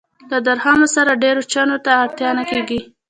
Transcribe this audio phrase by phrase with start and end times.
[0.31, 2.79] له درهمو سره ډېرو چنو ته اړتیا نه کېږي.